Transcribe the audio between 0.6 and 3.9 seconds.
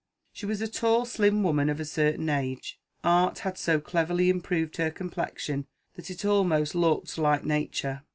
a tall slim woman, of a certain age. Art had so